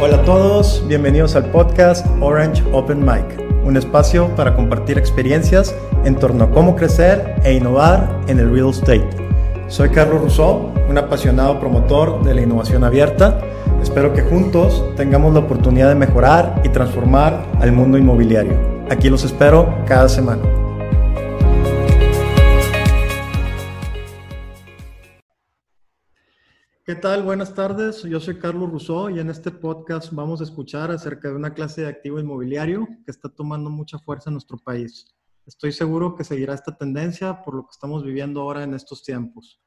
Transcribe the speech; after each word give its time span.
Hola 0.00 0.18
a 0.18 0.22
todos, 0.22 0.84
bienvenidos 0.86 1.34
al 1.34 1.46
podcast 1.46 2.06
Orange 2.20 2.62
Open 2.72 3.04
Mic, 3.04 3.42
un 3.64 3.76
espacio 3.76 4.28
para 4.36 4.54
compartir 4.54 4.96
experiencias 4.96 5.74
en 6.04 6.14
torno 6.14 6.44
a 6.44 6.50
cómo 6.52 6.76
crecer 6.76 7.34
e 7.42 7.54
innovar 7.54 8.08
en 8.28 8.38
el 8.38 8.52
real 8.52 8.70
estate. 8.70 9.08
Soy 9.66 9.88
Carlos 9.88 10.20
Rousseau, 10.20 10.72
un 10.88 10.98
apasionado 10.98 11.58
promotor 11.58 12.22
de 12.22 12.32
la 12.32 12.42
innovación 12.42 12.84
abierta. 12.84 13.40
Espero 13.82 14.14
que 14.14 14.22
juntos 14.22 14.84
tengamos 14.94 15.34
la 15.34 15.40
oportunidad 15.40 15.88
de 15.88 15.96
mejorar 15.96 16.62
y 16.62 16.68
transformar 16.68 17.44
al 17.60 17.72
mundo 17.72 17.98
inmobiliario. 17.98 18.86
Aquí 18.88 19.10
los 19.10 19.24
espero 19.24 19.74
cada 19.84 20.08
semana. 20.08 20.57
¿Qué 26.88 26.94
tal? 26.94 27.22
Buenas 27.22 27.52
tardes. 27.52 28.02
Yo 28.04 28.18
soy 28.18 28.38
Carlos 28.38 28.70
Rousseau 28.70 29.10
y 29.10 29.20
en 29.20 29.28
este 29.28 29.50
podcast 29.50 30.10
vamos 30.10 30.40
a 30.40 30.44
escuchar 30.44 30.90
acerca 30.90 31.28
de 31.28 31.34
una 31.34 31.52
clase 31.52 31.82
de 31.82 31.88
activo 31.88 32.18
inmobiliario 32.18 32.88
que 33.04 33.10
está 33.10 33.28
tomando 33.28 33.68
mucha 33.68 33.98
fuerza 33.98 34.30
en 34.30 34.36
nuestro 34.36 34.56
país. 34.56 35.04
Estoy 35.44 35.72
seguro 35.72 36.16
que 36.16 36.24
seguirá 36.24 36.54
esta 36.54 36.74
tendencia 36.78 37.44
por 37.44 37.56
lo 37.56 37.64
que 37.64 37.72
estamos 37.72 38.02
viviendo 38.02 38.40
ahora 38.40 38.62
en 38.62 38.72
estos 38.72 39.02
tiempos. 39.02 39.60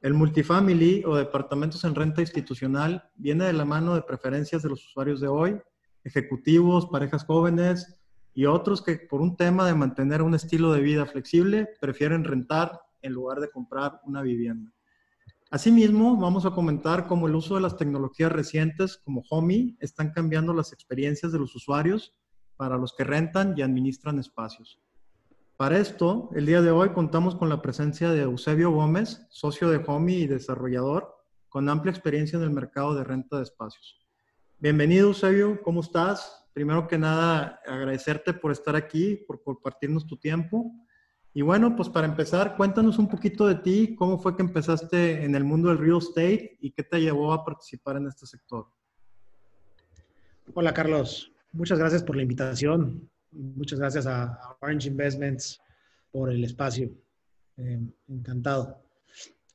El 0.00 0.14
multifamily 0.14 1.02
o 1.04 1.16
departamentos 1.16 1.82
en 1.82 1.96
renta 1.96 2.20
institucional 2.20 3.10
viene 3.16 3.46
de 3.46 3.54
la 3.54 3.64
mano 3.64 3.96
de 3.96 4.02
preferencias 4.02 4.62
de 4.62 4.68
los 4.68 4.86
usuarios 4.86 5.20
de 5.20 5.26
hoy, 5.26 5.60
ejecutivos, 6.04 6.86
parejas 6.86 7.24
jóvenes 7.24 8.00
y 8.34 8.46
otros 8.46 8.82
que 8.82 8.98
por 9.10 9.20
un 9.20 9.36
tema 9.36 9.66
de 9.66 9.74
mantener 9.74 10.22
un 10.22 10.36
estilo 10.36 10.72
de 10.72 10.80
vida 10.80 11.06
flexible 11.06 11.70
prefieren 11.80 12.22
rentar 12.22 12.80
en 13.00 13.14
lugar 13.14 13.40
de 13.40 13.50
comprar 13.50 14.00
una 14.04 14.22
vivienda. 14.22 14.72
Asimismo, 15.52 16.16
vamos 16.16 16.46
a 16.46 16.52
comentar 16.52 17.06
cómo 17.06 17.28
el 17.28 17.34
uso 17.34 17.56
de 17.56 17.60
las 17.60 17.76
tecnologías 17.76 18.32
recientes 18.32 18.96
como 18.96 19.22
Homey 19.28 19.76
están 19.80 20.10
cambiando 20.10 20.54
las 20.54 20.72
experiencias 20.72 21.30
de 21.30 21.38
los 21.38 21.54
usuarios 21.54 22.14
para 22.56 22.78
los 22.78 22.94
que 22.94 23.04
rentan 23.04 23.52
y 23.54 23.60
administran 23.60 24.18
espacios. 24.18 24.80
Para 25.58 25.76
esto, 25.76 26.30
el 26.34 26.46
día 26.46 26.62
de 26.62 26.70
hoy 26.70 26.94
contamos 26.94 27.36
con 27.36 27.50
la 27.50 27.60
presencia 27.60 28.08
de 28.08 28.22
Eusebio 28.22 28.70
Gómez, 28.70 29.26
socio 29.28 29.68
de 29.68 29.84
Homey 29.86 30.22
y 30.22 30.26
desarrollador, 30.26 31.14
con 31.50 31.68
amplia 31.68 31.92
experiencia 31.92 32.38
en 32.38 32.44
el 32.44 32.50
mercado 32.50 32.94
de 32.94 33.04
renta 33.04 33.36
de 33.36 33.42
espacios. 33.42 34.00
Bienvenido, 34.58 35.08
Eusebio, 35.08 35.60
¿cómo 35.62 35.82
estás? 35.82 36.46
Primero 36.54 36.88
que 36.88 36.96
nada, 36.96 37.60
agradecerte 37.66 38.32
por 38.32 38.52
estar 38.52 38.74
aquí, 38.74 39.16
por 39.26 39.42
compartirnos 39.42 40.06
tu 40.06 40.16
tiempo 40.16 40.72
y 41.34 41.42
bueno, 41.42 41.74
pues 41.74 41.88
para 41.88 42.06
empezar, 42.06 42.56
cuéntanos 42.56 42.98
un 42.98 43.08
poquito 43.08 43.46
de 43.46 43.54
ti, 43.54 43.94
cómo 43.96 44.18
fue 44.18 44.36
que 44.36 44.42
empezaste 44.42 45.24
en 45.24 45.34
el 45.34 45.44
mundo 45.44 45.70
del 45.70 45.78
real 45.78 45.98
estate 45.98 46.58
y 46.60 46.72
qué 46.72 46.82
te 46.82 47.00
llevó 47.00 47.32
a 47.32 47.44
participar 47.44 47.96
en 47.96 48.06
este 48.06 48.26
sector. 48.26 48.66
Hola 50.52 50.74
Carlos, 50.74 51.32
muchas 51.52 51.78
gracias 51.78 52.02
por 52.02 52.16
la 52.16 52.22
invitación, 52.22 53.08
muchas 53.30 53.78
gracias 53.78 54.06
a 54.06 54.38
Orange 54.60 54.88
Investments 54.88 55.58
por 56.10 56.30
el 56.30 56.44
espacio. 56.44 56.90
Eh, 57.56 57.80
encantado. 58.08 58.82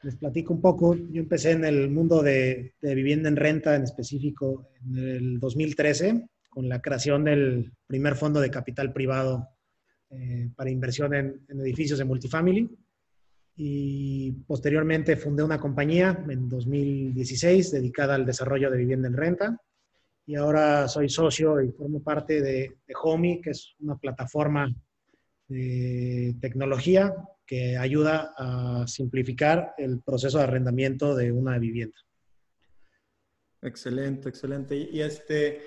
Les 0.04 0.16
platico 0.16 0.54
un 0.54 0.62
poco, 0.62 0.96
yo 0.96 1.22
empecé 1.22 1.52
en 1.52 1.66
el 1.66 1.90
mundo 1.90 2.22
de, 2.22 2.74
de 2.82 2.96
vivienda 2.96 3.30
en 3.30 3.36
renta 3.36 3.76
en 3.76 3.84
específico 3.84 4.70
en 4.86 4.98
el 4.98 5.40
2013 5.40 6.28
con 6.50 6.70
la 6.70 6.82
creación 6.82 7.24
del 7.24 7.74
primer 7.88 8.16
fondo 8.16 8.40
de 8.40 8.52
capital 8.52 8.94
privado 8.94 9.48
eh, 10.10 10.50
para 10.56 10.70
inversión 10.70 11.14
en, 11.14 11.42
edificios 11.62 12.00
de 12.00 12.06
multifamily. 12.06 12.70
Y 13.56 14.32
posteriormente 14.46 15.18
fundé 15.18 15.44
una 15.44 15.60
compañía 15.60 16.24
en 16.30 16.48
2016 16.48 17.72
dedicada 17.72 18.16
al 18.16 18.26
desarrollo 18.26 18.70
de 18.70 18.78
vivienda 18.78 19.08
en 19.08 19.18
renta. 19.18 19.62
Y 20.26 20.36
ahora 20.36 20.88
soy 20.88 21.10
socio 21.10 21.62
y 21.62 21.72
formo 21.72 22.04
parte 22.04 22.42
de, 22.42 22.78
de 22.86 22.94
Homey, 23.02 23.42
que 23.42 23.52
es 23.52 23.76
una 23.80 23.98
plataforma 23.98 24.74
de 25.48 26.36
tecnología 26.42 27.14
que 27.46 27.78
ayuda 27.78 28.34
a 28.38 28.86
simplificar 28.88 29.74
el 29.78 30.02
proceso 30.02 30.38
de 30.38 30.44
arrendamiento 30.44 31.16
de 31.16 31.32
una 31.32 31.58
vivienda. 31.58 31.98
Excelente, 33.62 34.30
excelente. 34.30 34.76
Y 34.76 35.02
este, 35.02 35.62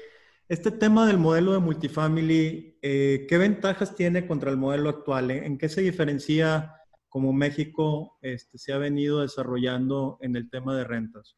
este 0.50 0.72
tema 0.72 1.06
del 1.06 1.16
modelo 1.16 1.52
de 1.52 1.60
multifamily, 1.60 2.76
eh, 2.82 3.24
¿qué 3.28 3.38
ventajas 3.38 3.94
tiene 3.94 4.26
contra 4.26 4.50
el 4.50 4.56
modelo 4.56 4.88
actual? 4.88 5.30
¿En 5.30 5.56
qué 5.56 5.68
se 5.68 5.80
diferencia 5.80 6.74
como 7.08 7.32
México 7.32 8.18
este, 8.20 8.58
se 8.58 8.72
ha 8.72 8.78
venido 8.78 9.20
desarrollando 9.20 10.18
en 10.20 10.34
el 10.34 10.50
tema 10.50 10.76
de 10.76 10.82
rentas? 10.82 11.36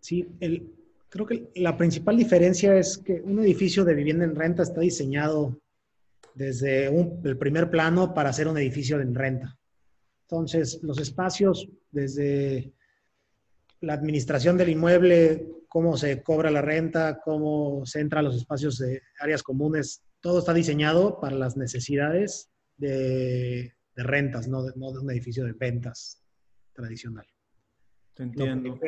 Sí, 0.00 0.28
creo 1.08 1.24
que 1.24 1.52
la 1.54 1.76
principal 1.76 2.16
diferencia 2.16 2.76
es 2.76 2.98
que 2.98 3.22
un 3.22 3.38
edificio 3.38 3.84
de 3.84 3.94
vivienda 3.94 4.24
en 4.24 4.34
renta 4.34 4.64
está 4.64 4.80
diseñado 4.80 5.60
desde 6.34 6.88
el 6.88 7.38
primer 7.38 7.70
plano 7.70 8.12
para 8.12 8.30
hacer 8.30 8.48
un 8.48 8.58
edificio 8.58 9.00
en 9.00 9.14
renta. 9.14 9.56
Entonces, 10.22 10.80
los 10.82 10.98
espacios 10.98 11.68
desde 11.92 12.72
la 13.82 13.92
administración 13.92 14.58
del 14.58 14.70
inmueble, 14.70 15.46
cómo 15.74 15.96
se 15.96 16.22
cobra 16.22 16.52
la 16.52 16.62
renta, 16.62 17.18
cómo 17.20 17.84
se 17.84 17.98
entra 17.98 18.20
a 18.20 18.22
los 18.22 18.36
espacios 18.36 18.78
de 18.78 19.02
áreas 19.18 19.42
comunes, 19.42 20.04
todo 20.20 20.38
está 20.38 20.54
diseñado 20.54 21.18
para 21.18 21.34
las 21.34 21.56
necesidades 21.56 22.48
de, 22.76 23.74
rentas, 23.96 24.46
no 24.46 24.62
de, 24.62 24.70
un 24.76 25.10
edificio 25.10 25.44
de 25.44 25.52
ventas 25.52 26.22
tradicional. 26.74 27.26
Te 28.14 28.22
entiendo. 28.22 28.78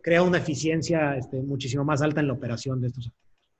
Crea, 0.00 0.22
una 0.22 0.38
eficiencia 0.38 1.16
este, 1.16 1.42
muchísimo 1.42 1.82
más 1.82 2.00
alta 2.00 2.20
en 2.20 2.28
la 2.28 2.34
operación 2.34 2.80
de 2.80 2.86
estos 2.86 3.08
activos. 3.08 3.50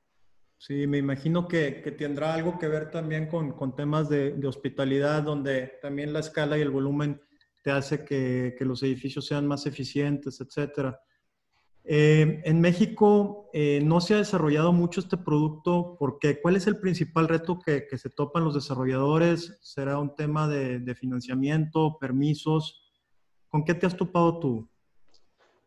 Sí, 0.56 0.86
me 0.86 0.98
imagino 0.98 1.48
que, 1.48 1.72
tendrá 1.98 2.34
algo 2.34 2.56
que 2.60 2.68
ver 2.68 2.88
también 2.88 3.26
con, 3.26 3.74
temas 3.74 4.08
de, 4.08 4.30
de, 4.30 4.46
hospitalidad, 4.46 5.24
donde 5.24 5.72
también 5.82 6.12
la 6.12 6.20
escala 6.20 6.56
y 6.56 6.60
el 6.60 6.70
volumen 6.70 7.20
te 7.64 7.72
hace 7.72 8.04
que, 8.04 8.54
que 8.56 8.64
los 8.64 8.80
edificios 8.84 9.26
sean 9.26 9.44
más 9.44 9.66
eficientes, 9.66 10.40
etcétera. 10.40 11.00
Eh, 11.86 12.40
en 12.44 12.60
México 12.62 13.50
eh, 13.52 13.80
no 13.84 14.00
se 14.00 14.14
ha 14.14 14.16
desarrollado 14.16 14.72
mucho 14.72 15.00
este 15.00 15.18
producto 15.18 15.96
porque 15.98 16.40
¿cuál 16.40 16.56
es 16.56 16.66
el 16.66 16.78
principal 16.78 17.28
reto 17.28 17.58
que, 17.58 17.86
se 17.98 18.08
topan 18.08 18.44
los 18.44 18.54
desarrolladores? 18.54 19.58
¿Será 19.60 19.98
un 19.98 20.14
tema 20.14 20.48
de, 20.48 20.94
financiamiento, 20.94 21.98
permisos? 22.00 22.90
¿Con 23.48 23.64
qué 23.64 23.74
te 23.74 23.86
has 23.86 23.96
topado 23.96 24.38
tú? 24.38 24.68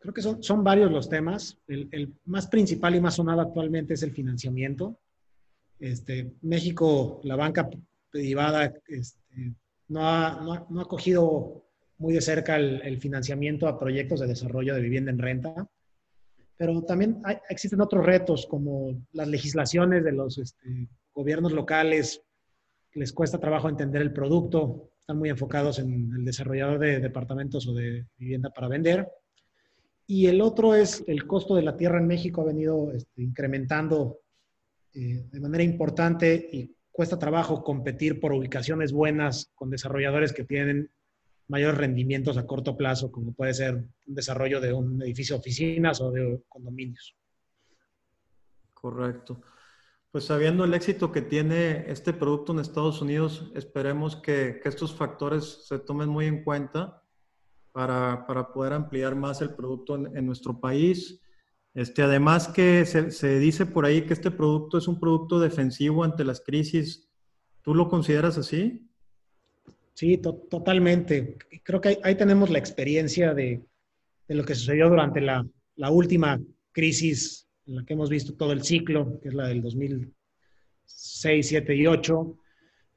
Creo 0.00 0.12
que 0.12 0.22
son, 0.22 0.64
varios 0.64 0.90
los 0.90 1.08
temas. 1.08 1.56
El, 1.68 2.14
más 2.24 2.48
principal 2.48 2.96
y 2.96 3.00
más 3.00 3.14
sonado 3.14 3.40
actualmente 3.40 3.94
es 3.94 4.02
el 4.02 4.12
financiamiento. 4.12 4.98
Este, 5.78 6.34
México, 6.42 7.20
la 7.22 7.36
banca 7.36 7.68
privada 8.10 8.72
este, 8.88 9.54
no, 9.86 10.00
ha, 10.02 10.66
cogido 10.88 11.64
muy 11.98 12.12
de 12.12 12.20
cerca 12.20 12.56
el 12.56 12.98
financiamiento 13.00 13.68
a 13.68 13.78
proyectos 13.78 14.20
de 14.20 14.26
desarrollo 14.26 14.74
de 14.74 14.82
vivienda 14.82 15.12
en 15.12 15.18
renta 15.18 15.68
pero 16.58 16.82
también 16.82 17.22
existen 17.48 17.80
otros 17.80 18.04
retos 18.04 18.46
como 18.46 19.00
las 19.12 19.28
legislaciones 19.28 20.04
de 20.04 20.12
los 20.12 20.38
este, 20.38 20.88
gobiernos 21.14 21.52
locales, 21.52 22.20
les 22.94 23.12
cuesta 23.12 23.38
trabajo 23.38 23.68
entender 23.68 24.02
el 24.02 24.12
producto, 24.12 24.90
están 24.98 25.18
muy 25.18 25.30
enfocados 25.30 25.78
en 25.78 26.10
el 26.16 26.24
desarrollador 26.24 26.80
de 26.80 26.98
departamentos 26.98 27.66
o 27.68 27.74
de 27.74 28.06
vivienda 28.16 28.50
para 28.50 28.66
vender. 28.66 29.08
Y 30.04 30.26
el 30.26 30.40
otro 30.40 30.74
es 30.74 31.04
el 31.06 31.28
costo 31.28 31.54
de 31.54 31.62
la 31.62 31.76
tierra 31.76 31.98
en 31.98 32.08
México 32.08 32.40
ha 32.40 32.46
venido 32.46 32.92
este, 32.92 33.22
incrementando 33.22 34.18
eh, 34.94 35.26
de 35.30 35.40
manera 35.40 35.62
importante 35.62 36.48
y 36.52 36.74
cuesta 36.90 37.20
trabajo 37.20 37.62
competir 37.62 38.18
por 38.18 38.32
ubicaciones 38.32 38.90
buenas 38.90 39.52
con 39.54 39.70
desarrolladores 39.70 40.32
que 40.32 40.42
tienen 40.42 40.90
mayores 41.48 41.78
rendimientos 41.78 42.36
a 42.36 42.46
corto 42.46 42.76
plazo, 42.76 43.10
como 43.10 43.32
puede 43.32 43.54
ser 43.54 43.74
un 43.74 44.14
desarrollo 44.14 44.60
de 44.60 44.72
un 44.72 45.02
edificio 45.02 45.34
de 45.36 45.40
oficinas 45.40 46.00
o 46.00 46.10
de 46.10 46.42
condominios. 46.48 47.16
Correcto. 48.74 49.40
Pues 50.10 50.24
sabiendo 50.24 50.64
el 50.64 50.74
éxito 50.74 51.12
que 51.12 51.22
tiene 51.22 51.90
este 51.90 52.12
producto 52.12 52.52
en 52.52 52.60
Estados 52.60 53.02
Unidos, 53.02 53.50
esperemos 53.54 54.16
que, 54.16 54.60
estos 54.64 54.94
factores 54.94 55.66
se 55.66 55.78
tomen 55.78 56.08
muy 56.08 56.26
en 56.26 56.44
cuenta 56.44 57.02
para, 57.72 58.26
poder 58.54 58.72
ampliar 58.72 59.14
más 59.14 59.42
el 59.42 59.54
producto 59.54 59.96
en, 59.96 60.26
nuestro 60.26 60.60
país. 60.60 61.20
Este, 61.74 62.02
además 62.02 62.48
que 62.48 62.86
se, 62.86 63.10
se, 63.10 63.38
dice 63.38 63.66
por 63.66 63.84
ahí 63.84 64.02
que 64.06 64.14
este 64.14 64.30
producto 64.30 64.78
es 64.78 64.88
un 64.88 64.98
producto 64.98 65.38
defensivo 65.38 66.02
ante 66.02 66.24
las 66.24 66.40
crisis. 66.40 67.10
¿Tú 67.62 67.74
lo 67.74 67.88
consideras 67.88 68.38
así? 68.38 68.87
Sí, 69.98 70.16
totalmente. 70.18 71.36
Creo 71.64 71.80
que 71.80 71.98
ahí, 72.04 72.14
tenemos 72.14 72.50
la 72.50 72.60
experiencia 72.60 73.34
de, 73.34 73.64
lo 74.28 74.44
que 74.44 74.54
sucedió 74.54 74.88
durante 74.88 75.20
la, 75.20 75.44
última 75.90 76.40
crisis 76.70 77.48
en 77.66 77.74
la 77.74 77.84
que 77.84 77.94
hemos 77.94 78.08
visto 78.08 78.34
todo 78.34 78.52
el 78.52 78.62
ciclo, 78.62 79.18
que 79.20 79.30
es 79.30 79.34
la 79.34 79.48
del 79.48 79.60
2006, 79.60 80.12
2007 80.86 81.74
y 81.74 81.82
2008, 81.82 82.38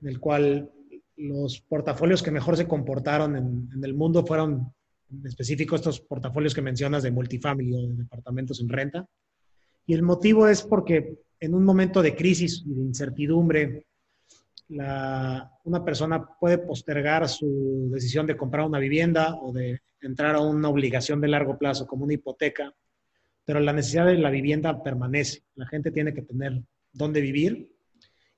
en 0.01 0.07
el 0.09 0.19
cual 0.19 0.71
los 1.15 1.61
portafolios 1.61 2.21
que 2.21 2.29
mejor 2.29 2.55
se 2.55 2.67
comportaron 2.67 3.35
en, 3.35 3.83
el 3.83 3.95
mundo 3.95 4.23
fueron 4.23 4.71
en 5.09 5.25
específico 5.25 5.75
estos 5.75 6.01
portafolios 6.01 6.53
que 6.53 6.61
mencionas 6.61 7.01
de 7.01 7.09
multifamily 7.09 7.73
o 7.73 7.81
de 7.87 7.95
departamentos 7.95 8.61
en 8.61 8.69
renta. 8.69 9.07
Y 9.87 9.95
el 9.95 10.03
motivo 10.03 10.47
es 10.47 10.61
porque 10.61 11.17
en 11.39 11.55
un 11.55 11.63
momento 11.63 12.03
de 12.03 12.15
crisis 12.15 12.63
y 12.63 12.75
de 12.75 12.81
incertidumbre, 12.81 13.87
una 14.71 15.85
persona 15.85 16.25
puede 16.39 16.57
postergar 16.57 17.27
su 17.27 17.89
decisión 17.91 18.25
de 18.25 18.37
comprar 18.37 18.65
una 18.65 18.79
vivienda 18.79 19.35
o 19.35 19.51
de 19.51 19.81
entrar 20.01 20.35
a 20.35 20.41
una 20.41 20.69
obligación 20.69 21.19
de 21.19 21.27
largo 21.27 21.57
plazo 21.57 21.85
como 21.85 22.05
una 22.05 22.13
hipoteca, 22.13 22.73
pero 23.43 23.59
la 23.59 23.73
necesidad 23.73 24.05
de 24.05 24.17
la 24.17 24.29
vivienda 24.29 24.81
permanece. 24.81 25.43
La 25.55 25.67
gente 25.67 25.91
tiene 25.91 26.13
que 26.13 26.21
tener 26.21 26.61
dónde 26.93 27.21
vivir 27.21 27.69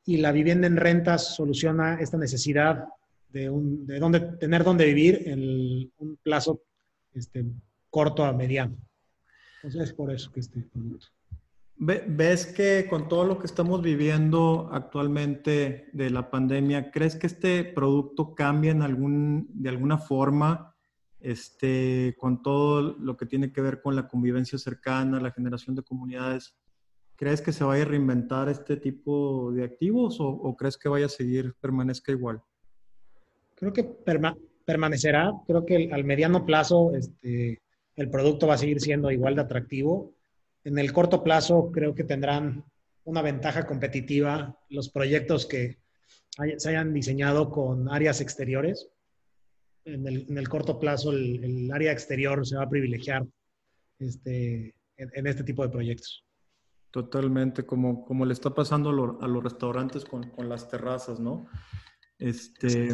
y 0.05 0.17
la 0.17 0.31
vivienda 0.31 0.67
en 0.67 0.77
rentas 0.77 1.35
soluciona 1.35 1.99
esta 1.99 2.17
necesidad 2.17 2.85
de, 3.29 3.49
un, 3.49 3.85
de 3.85 3.99
dónde, 3.99 4.19
tener 4.19 4.63
dónde 4.63 4.85
vivir 4.85 5.23
en 5.27 5.91
un 5.97 6.17
plazo 6.21 6.63
este, 7.13 7.45
corto 7.89 8.23
a 8.23 8.33
mediano. 8.33 8.77
Entonces 9.57 9.89
es 9.89 9.93
por 9.93 10.11
eso 10.11 10.31
que 10.31 10.41
este 10.41 10.61
producto. 10.61 11.07
¿Ves 11.85 12.45
que 12.45 12.87
con 12.89 13.09
todo 13.09 13.25
lo 13.25 13.39
que 13.39 13.45
estamos 13.45 13.81
viviendo 13.81 14.69
actualmente 14.71 15.89
de 15.91 16.09
la 16.09 16.31
pandemia, 16.31 16.91
crees 16.91 17.17
que 17.17 17.27
este 17.27 17.65
producto 17.65 18.33
cambia 18.33 18.71
en 18.71 18.81
algún, 18.81 19.49
de 19.49 19.67
alguna 19.67 19.97
forma 19.97 20.73
este, 21.19 22.15
con 22.17 22.41
todo 22.41 22.95
lo 22.97 23.17
que 23.17 23.25
tiene 23.25 23.51
que 23.51 23.59
ver 23.59 23.81
con 23.81 23.97
la 23.97 24.07
convivencia 24.07 24.57
cercana, 24.57 25.19
la 25.19 25.31
generación 25.31 25.75
de 25.75 25.83
comunidades? 25.83 26.55
¿Crees 27.17 27.41
que 27.41 27.51
se 27.51 27.65
vaya 27.65 27.83
a 27.83 27.87
reinventar 27.87 28.47
este 28.47 28.77
tipo 28.77 29.51
de 29.51 29.65
activos 29.65 30.17
o, 30.21 30.55
crees 30.55 30.77
que 30.77 30.87
vaya 30.87 31.07
a 31.07 31.09
seguir, 31.09 31.53
permanezca 31.59 32.13
igual? 32.13 32.41
Creo 33.55 33.73
que 33.73 33.83
permanecerá. 34.65 35.33
Creo 35.45 35.65
que 35.65 35.89
al 35.91 36.05
mediano 36.05 36.45
plazo 36.45 36.93
este, 36.95 37.61
el 37.97 38.09
producto 38.09 38.47
va 38.47 38.53
a 38.53 38.57
seguir 38.57 38.79
siendo 38.79 39.11
igual 39.11 39.35
de 39.35 39.41
atractivo 39.41 40.13
en 40.63 40.79
el 40.79 40.93
corto 40.93 41.23
plazo 41.23 41.71
creo 41.71 41.93
que 41.93 42.03
tendrán 42.03 42.63
una 43.05 43.21
ventaja 43.21 43.65
competitiva 43.65 44.57
los 44.69 44.89
proyectos 44.89 45.45
que 45.45 45.79
se 46.57 46.69
hayan 46.69 46.93
diseñado 46.93 47.49
con 47.49 47.89
áreas 47.89 48.21
exteriores. 48.21 48.89
En 49.85 50.07
el, 50.37 50.47
corto 50.47 50.79
plazo 50.79 51.11
el, 51.11 51.69
área 51.73 51.91
exterior 51.91 52.45
se 52.47 52.55
va 52.55 52.63
a 52.63 52.69
privilegiar 52.69 53.25
este, 53.99 54.73
en, 54.97 55.27
este 55.27 55.43
tipo 55.43 55.63
de 55.63 55.69
proyectos. 55.69 56.25
Totalmente, 56.89 57.65
como, 57.65 58.05
como 58.05 58.25
le 58.25 58.33
está 58.33 58.53
pasando 58.53 59.17
a, 59.21 59.27
los 59.27 59.43
restaurantes 59.43 60.05
con, 60.05 60.31
las 60.37 60.69
terrazas, 60.69 61.19
¿no? 61.19 61.47
Este, 62.17 62.89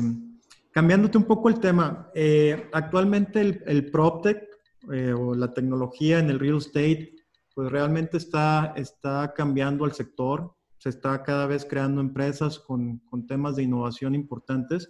cambiándote 0.72 1.20
un 1.20 1.26
poco 1.26 1.50
el 1.50 1.60
tema, 1.60 2.10
eh, 2.16 2.68
actualmente 2.74 3.42
el, 3.42 3.64
el 3.68 3.92
PropTech 3.92 4.50
eh, 4.92 5.14
o 5.14 5.36
la 5.36 5.54
tecnología 5.54 6.18
en 6.18 6.32
el 6.32 6.40
real 6.40 6.58
estate 6.58 7.19
pues 7.54 7.72
realmente 7.72 8.18
está, 8.18 8.74
está 8.76 9.34
cambiando 9.36 9.86
al 9.86 9.94
sector, 9.94 10.56
se 10.78 10.90
está 10.90 11.24
cada 11.24 11.46
vez 11.46 11.66
creando 11.66 12.02
empresas 12.02 12.60
con, 12.60 13.00
con 13.00 13.28
temas 13.28 13.56
de 13.56 13.64
innovación 13.64 14.16
importantes 14.16 14.90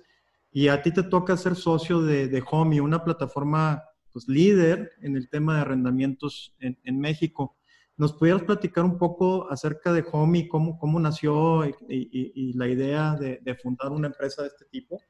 y 0.51 0.67
a 0.67 0.81
ti 0.81 0.91
te 0.91 1.03
toca 1.03 1.38
ser 1.38 1.56
socio 1.56 2.01
de, 2.01 2.27
de 2.27 2.44
Homey, 2.50 2.79
una 2.79 3.03
plataforma 3.03 3.83
pues, 4.11 4.27
líder 4.27 4.91
en 5.01 5.15
el 5.15 5.29
tema 5.29 5.56
de 5.56 5.61
arrendamientos 5.61 6.56
en, 6.59 6.77
en 6.83 7.00
México. 7.00 7.57
¿Nos 7.97 8.13
pudieras 8.13 8.44
platicar 8.44 8.85
un 8.85 8.97
poco 8.97 9.51
acerca 9.51 9.91
de 9.91 10.06
Homey, 10.09 10.47
cómo, 10.47 10.77
cómo 10.77 11.00
nació 11.00 11.65
y, 11.65 11.73
y, 11.89 12.53
la 12.53 12.67
idea 12.67 13.15
de, 13.15 13.39
de, 13.41 13.56
fundar 13.56 13.91
una 13.91 14.07
empresa 14.07 14.41
de 14.41 14.47
este 14.47 14.65
tipo? 14.65 15.01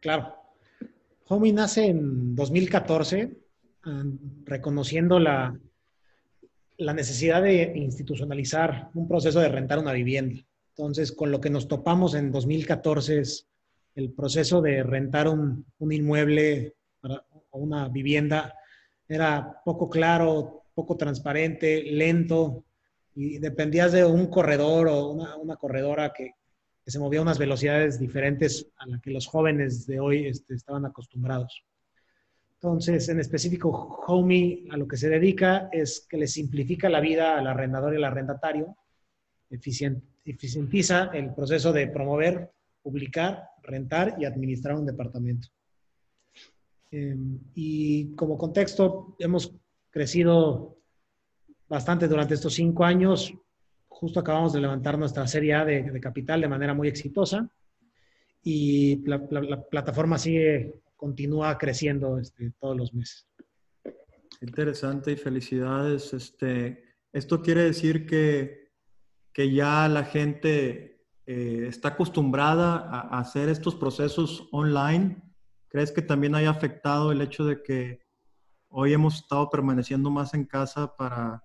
Claro. 0.00 0.34
Homey 1.28 1.52
nace 1.52 1.86
en 1.86 2.34
2014, 2.34 3.20
eh, 3.20 3.38
reconociendo 4.44 5.18
la, 5.18 5.58
la 6.78 6.92
necesidad 6.92 7.42
de 7.42 7.72
institucionalizar 7.76 8.90
un 8.94 9.08
proceso 9.08 9.40
de 9.40 9.48
rentar 9.48 9.78
una 9.78 9.92
vivienda. 9.92 10.40
Entonces, 10.76 11.12
con 11.12 11.30
lo 11.30 11.40
que 11.40 11.50
nos 11.50 11.68
topamos 11.68 12.14
en 12.14 12.30
2014 12.30 13.20
es 13.20 13.48
el 13.94 14.12
proceso 14.12 14.60
de 14.60 14.82
rentar 14.82 15.26
un, 15.28 15.64
inmueble 15.80 16.74
o 17.50 17.58
una 17.58 17.88
vivienda 17.88 18.54
era 19.08 19.62
poco 19.64 19.88
claro, 19.88 20.64
poco 20.74 20.96
transparente, 20.96 21.82
lento 21.82 22.64
y 23.14 23.38
dependías 23.38 23.92
de 23.92 24.04
un 24.04 24.26
corredor 24.26 24.88
o 24.88 25.08
una, 25.08 25.56
corredora 25.56 26.12
que, 26.12 26.32
se 26.86 27.00
movía 27.00 27.18
a 27.18 27.22
unas 27.22 27.38
velocidades 27.38 27.98
diferentes 27.98 28.70
a 28.76 28.86
las 28.86 29.00
que 29.00 29.10
los 29.10 29.26
jóvenes 29.26 29.88
de 29.88 29.98
hoy 29.98 30.26
este, 30.26 30.54
estaban 30.54 30.84
acostumbrados. 30.84 31.64
Entonces, 32.66 33.08
en 33.10 33.20
específico, 33.20 34.02
Homey 34.08 34.66
a 34.72 34.76
lo 34.76 34.88
que 34.88 34.96
se 34.96 35.08
dedica 35.08 35.68
es 35.70 36.04
que 36.10 36.16
le 36.16 36.26
simplifica 36.26 36.88
la 36.88 36.98
vida 36.98 37.38
al 37.38 37.46
arrendador 37.46 37.94
y 37.94 37.98
al 37.98 38.04
arrendatario, 38.04 38.76
eficientiza 39.48 41.10
el 41.14 41.32
proceso 41.32 41.72
de 41.72 41.86
promover, 41.86 42.50
publicar, 42.82 43.50
rentar 43.62 44.16
y 44.18 44.24
administrar 44.24 44.74
un 44.74 44.84
departamento. 44.84 45.46
Em, 46.90 47.38
y 47.54 48.16
como 48.16 48.36
contexto, 48.36 49.14
hemos 49.20 49.54
crecido 49.88 50.76
bastante 51.68 52.08
durante 52.08 52.34
estos 52.34 52.52
cinco 52.52 52.82
años. 52.82 53.32
Justo 53.86 54.18
acabamos 54.18 54.52
de 54.52 54.60
levantar 54.60 54.98
nuestra 54.98 55.24
serie 55.28 55.54
A 55.54 55.64
de, 55.64 56.00
capital 56.00 56.40
de 56.40 56.48
manera 56.48 56.74
muy 56.74 56.88
exitosa 56.88 57.48
y 58.42 59.08
la 59.08 59.24
plataforma 59.70 60.18
sigue 60.18 60.80
continúa 60.96 61.56
creciendo 61.58 62.18
este, 62.18 62.52
todos 62.58 62.76
los 62.76 62.94
meses. 62.94 63.28
Interesante 64.40 65.12
y 65.12 65.16
felicidades. 65.16 66.12
Este, 66.12 66.84
esto 67.12 67.42
quiere 67.42 67.62
decir 67.62 68.06
que, 68.06 68.72
que 69.32 69.52
ya 69.52 69.88
la 69.88 70.04
gente 70.04 71.06
eh, 71.26 71.66
está 71.68 71.88
acostumbrada 71.88 72.76
a, 72.76 73.18
hacer 73.18 73.48
estos 73.48 73.74
procesos 73.74 74.48
online. 74.52 75.22
¿Crees 75.68 75.92
que 75.92 76.02
también 76.02 76.34
haya 76.34 76.50
afectado 76.50 77.12
el 77.12 77.20
hecho 77.20 77.44
de 77.44 77.62
que 77.62 78.00
hoy 78.68 78.92
hemos 78.92 79.16
estado 79.16 79.48
permaneciendo 79.50 80.10
más 80.10 80.34
en 80.34 80.44
casa 80.44 80.94
para, 80.96 81.42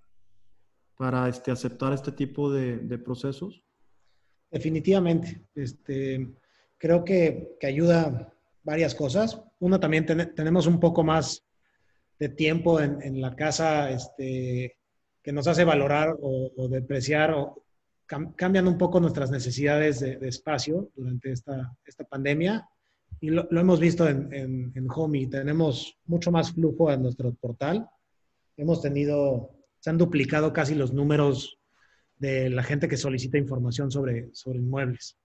para 0.98 1.30
este, 1.30 1.52
aceptar 1.52 1.94
este 1.94 2.12
tipo 2.12 2.52
de, 2.52 2.78
de 2.78 2.98
procesos? 2.98 3.64
Definitivamente. 4.52 5.48
Este, 5.56 6.36
creo 6.78 7.06
que, 7.06 7.56
que 7.60 7.68
ayuda 7.68 8.34
varias 8.64 8.96
cosas. 8.96 9.42
Uno, 9.60 9.80
también 9.80 10.06
tenemos 10.06 10.68
un 10.68 10.80
poco 10.80 11.04
más 11.04 11.44
de 12.20 12.30
tiempo 12.30 12.80
en, 12.80 13.20
la 13.20 13.36
casa 13.36 13.90
este, 13.90 14.78
que 15.24 15.32
nos 15.32 15.48
hace 15.48 15.64
valorar 15.64 16.16
o, 16.22 16.68
depreciar 16.70 17.34
o 17.34 17.64
cambian 18.36 18.68
un 18.68 18.78
poco 18.78 19.00
nuestras 19.00 19.32
necesidades 19.32 20.02
de, 20.02 20.28
espacio 20.28 20.90
durante 20.96 21.32
esta, 21.32 21.76
esta 21.86 22.04
pandemia. 22.04 22.68
Y 23.20 23.30
lo, 23.30 23.48
hemos 23.52 23.80
visto 23.80 24.08
en, 24.08 24.32
en, 24.34 24.72
en 24.76 24.88
Homey. 24.90 25.28
Tenemos 25.28 25.98
mucho 26.06 26.32
más 26.32 26.52
flujo 26.52 26.92
en 26.92 27.04
nuestro 27.04 27.34
portal. 27.34 27.90
Hemos 28.58 28.82
tenido, 28.82 29.52
se 29.80 29.90
han 29.90 29.98
duplicado 29.98 30.54
casi 30.54 30.76
los 30.76 30.94
números 30.94 31.58
de 32.22 32.52
la 32.52 32.62
gente 32.62 32.88
que 32.88 32.98
solicita 32.98 33.40
información 33.40 33.90
sobre, 33.90 34.30
sobre 34.34 34.60
inmuebles. 34.60 35.18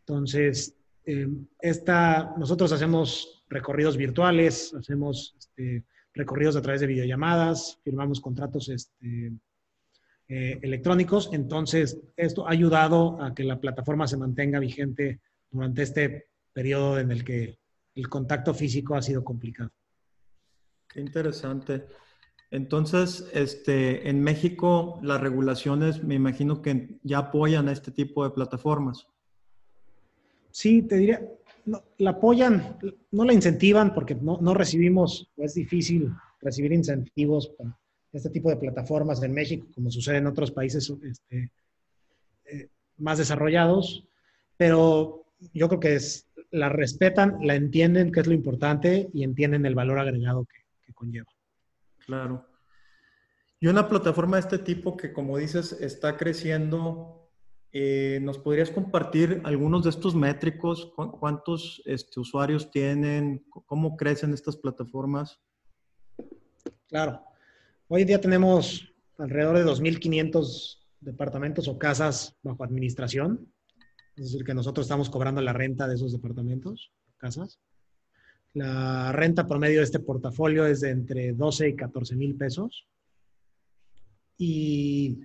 Entonces, 0.00 0.76
eh, 1.04 1.28
esta, 1.60 2.34
nosotros 2.36 2.72
hacemos 2.72 3.44
recorridos 3.48 3.96
virtuales, 3.96 4.72
hacemos 4.74 5.34
este, 5.38 5.84
recorridos 6.14 6.56
a 6.56 6.62
través 6.62 6.80
de 6.80 6.86
videollamadas, 6.86 7.78
firmamos 7.82 8.20
contratos 8.20 8.68
este, 8.68 9.32
eh, 10.28 10.58
electrónicos. 10.62 11.30
Entonces, 11.32 12.00
esto 12.16 12.46
ha 12.46 12.52
ayudado 12.52 13.20
a 13.22 13.34
que 13.34 13.44
la 13.44 13.60
plataforma 13.60 14.06
se 14.06 14.16
mantenga 14.16 14.58
vigente 14.58 15.20
durante 15.50 15.82
este 15.82 16.28
periodo 16.52 16.98
en 16.98 17.10
el 17.10 17.24
que 17.24 17.58
el 17.94 18.08
contacto 18.08 18.54
físico 18.54 18.94
ha 18.94 19.02
sido 19.02 19.24
complicado. 19.24 19.70
Qué 20.88 21.00
interesante. 21.00 21.86
Entonces, 22.50 23.28
este, 23.32 24.08
en 24.08 24.22
México, 24.22 24.98
las 25.02 25.20
regulaciones 25.20 26.02
me 26.02 26.16
imagino 26.16 26.62
que 26.62 26.98
ya 27.02 27.18
apoyan 27.18 27.68
a 27.68 27.72
este 27.72 27.92
tipo 27.92 28.24
de 28.24 28.30
plataformas 28.30 29.06
sí, 30.50 30.82
te 30.82 30.96
diría, 30.96 31.26
la 31.98 32.10
apoyan, 32.10 32.78
no 33.10 33.24
la 33.24 33.32
incentivan 33.32 33.94
porque 33.94 34.14
no, 34.14 34.38
no 34.40 34.54
recibimos, 34.54 35.30
o 35.36 35.44
es 35.44 35.54
difícil 35.54 36.12
recibir 36.40 36.72
incentivos 36.72 37.48
para 37.48 37.78
este 38.12 38.30
tipo 38.30 38.50
de 38.50 38.56
plataformas 38.56 39.22
en 39.22 39.32
México, 39.32 39.66
como 39.74 39.90
sucede 39.90 40.18
en 40.18 40.26
otros 40.26 40.50
países 40.50 40.92
este, 41.02 41.50
eh, 42.46 42.68
más 42.96 43.18
desarrollados, 43.18 44.04
pero 44.56 45.24
yo 45.54 45.68
creo 45.68 45.80
que 45.80 45.94
es, 45.94 46.26
la 46.50 46.68
respetan, 46.68 47.38
la 47.42 47.54
entienden, 47.54 48.10
que 48.10 48.20
es 48.20 48.26
lo 48.26 48.34
importante, 48.34 49.08
y 49.12 49.22
entienden 49.22 49.64
el 49.66 49.74
valor 49.74 49.98
agregado 49.98 50.44
que, 50.44 50.64
que 50.84 50.92
conlleva. 50.92 51.30
Claro. 52.04 52.46
Y 53.60 53.68
una 53.68 53.88
plataforma 53.88 54.36
de 54.36 54.40
este 54.40 54.58
tipo 54.58 54.96
que, 54.96 55.12
como 55.12 55.38
dices, 55.38 55.72
está 55.80 56.16
creciendo 56.16 57.19
eh, 57.72 58.18
¿Nos 58.22 58.38
podrías 58.38 58.70
compartir 58.70 59.40
algunos 59.44 59.84
de 59.84 59.90
estos 59.90 60.14
métricos? 60.14 60.92
¿Cuántos 60.94 61.82
este, 61.84 62.18
usuarios 62.18 62.70
tienen? 62.70 63.44
¿Cómo 63.66 63.96
crecen 63.96 64.34
estas 64.34 64.56
plataformas? 64.56 65.40
Claro. 66.88 67.22
Hoy 67.86 68.04
día 68.04 68.20
tenemos 68.20 68.92
alrededor 69.18 69.58
de 69.58 69.64
2.500 69.64 70.78
departamentos 71.00 71.68
o 71.68 71.78
casas 71.78 72.36
bajo 72.42 72.64
administración. 72.64 73.52
Es 74.16 74.24
decir, 74.24 74.44
que 74.44 74.54
nosotros 74.54 74.86
estamos 74.86 75.08
cobrando 75.08 75.40
la 75.40 75.52
renta 75.52 75.86
de 75.86 75.94
esos 75.94 76.12
departamentos, 76.12 76.92
casas. 77.18 77.60
La 78.52 79.12
renta 79.12 79.46
promedio 79.46 79.78
de 79.78 79.84
este 79.84 80.00
portafolio 80.00 80.66
es 80.66 80.80
de 80.80 80.90
entre 80.90 81.32
12 81.32 81.68
y 81.68 81.76
14 81.76 82.16
mil 82.16 82.34
pesos. 82.34 82.88
Y 84.36 85.20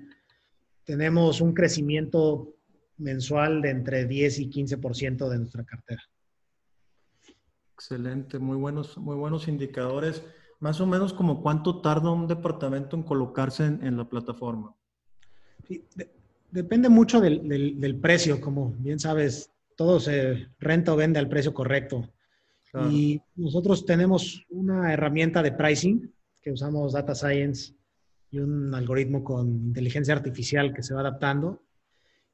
tenemos 0.86 1.42
un 1.42 1.54
crecimiento 1.54 2.54
mensual 2.98 3.62
de 3.62 3.72
entre 3.72 4.06
10 4.06 4.40
y 4.40 4.50
15% 4.50 5.28
de 5.28 5.38
nuestra 5.38 5.64
cartera. 5.64 6.02
Excelente, 7.74 8.40
muy 8.40 8.56
buenos, 8.56 8.98
muy 8.98 9.16
buenos 9.16 9.48
indicadores. 9.48 10.24
Más 10.60 10.80
o 10.80 10.88
menos 10.88 11.12
como 11.12 11.42
cuánto 11.42 11.82
tarda 11.82 12.12
un 12.12 12.28
departamento 12.28 12.96
en 12.96 13.04
colocarse 13.04 13.66
en, 13.66 13.98
la 13.98 14.08
plataforma. 14.08 14.74
depende 16.50 16.88
mucho 16.88 17.20
del, 17.20 17.50
del, 17.50 18.00
precio, 18.00 18.40
como 18.40 18.74
bien 18.78 19.00
sabes, 19.00 19.52
todo 19.76 20.00
se 20.00 20.48
renta 20.60 20.94
o 20.94 20.96
vende 20.96 21.20
al 21.20 21.28
precio 21.28 21.54
correcto. 21.54 22.10
Y 22.92 23.22
nosotros 23.36 23.86
tenemos 23.86 24.46
una 24.50 24.92
herramienta 24.92 25.42
de 25.42 25.54
pricing 25.54 26.14
que 26.42 26.52
usamos 26.52 26.92
Data 26.92 27.16
Science 27.16 27.74
un 28.40 28.74
algoritmo 28.74 29.24
con 29.24 29.48
inteligencia 29.48 30.14
artificial 30.14 30.74
que 30.74 30.84
se 30.84 30.94
va 30.94 31.02
adaptando. 31.02 31.64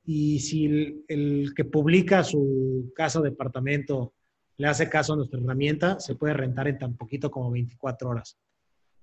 Y 0.03 0.39
si 0.39 1.03
el, 1.07 1.53
que 1.55 1.65
publica 1.65 2.23
su 2.23 2.91
casa 2.95 3.21
departamento 3.21 4.13
le 4.57 4.67
hace 4.67 4.89
caso 4.89 5.13
a 5.13 5.15
nuestra 5.17 5.39
herramienta, 5.39 5.99
se 5.99 6.15
puede 6.15 6.33
rentar 6.33 6.67
en 6.67 6.77
tan 6.77 6.95
poquito 6.95 7.29
como 7.29 7.51
24 7.51 8.09
horas. 8.09 8.37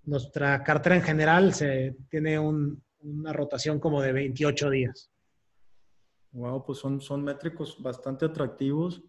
Nuestra 0.05 0.63
cartera 0.63 0.97
en 0.97 1.03
general 1.03 1.55
se, 1.55 1.97
tiene 2.09 2.39
una 2.39 3.33
rotación 3.33 3.79
como 3.79 4.01
de 4.01 4.13
28 4.13 4.71
días. 4.71 5.11
Wow, 6.33 6.65
pues 6.65 6.79
son, 6.79 7.01
son 7.01 7.25
métricos 7.25 7.83
bastante 7.83 8.27
atractivos 8.27 9.03